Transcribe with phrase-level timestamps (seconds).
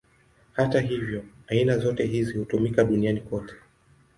[0.53, 3.53] Hata hivyo, aina zote hizi hutumika duniani kote.